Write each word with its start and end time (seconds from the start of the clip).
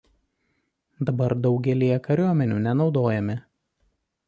Dabar 1.09 1.35
daugelyje 1.43 1.99
kariuomenių 2.09 2.59
nenaudojami. 2.67 3.39